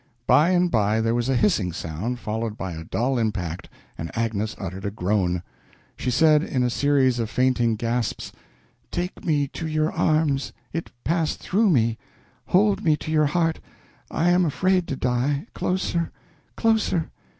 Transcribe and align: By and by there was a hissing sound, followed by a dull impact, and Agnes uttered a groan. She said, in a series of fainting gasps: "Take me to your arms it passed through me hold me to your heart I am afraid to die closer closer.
By 0.25 0.49
and 0.49 0.71
by 0.71 0.99
there 0.99 1.13
was 1.13 1.29
a 1.29 1.35
hissing 1.35 1.71
sound, 1.73 2.17
followed 2.17 2.57
by 2.57 2.71
a 2.71 2.83
dull 2.83 3.19
impact, 3.19 3.69
and 3.99 4.09
Agnes 4.17 4.55
uttered 4.57 4.83
a 4.83 4.89
groan. 4.89 5.43
She 5.95 6.09
said, 6.09 6.41
in 6.41 6.63
a 6.63 6.71
series 6.71 7.19
of 7.19 7.29
fainting 7.29 7.75
gasps: 7.75 8.31
"Take 8.89 9.23
me 9.23 9.47
to 9.49 9.67
your 9.67 9.91
arms 9.91 10.53
it 10.73 10.89
passed 11.03 11.39
through 11.39 11.69
me 11.69 11.99
hold 12.47 12.83
me 12.83 12.97
to 12.97 13.11
your 13.11 13.27
heart 13.27 13.59
I 14.09 14.31
am 14.31 14.43
afraid 14.43 14.87
to 14.87 14.95
die 14.95 15.45
closer 15.53 16.09
closer. 16.55 17.11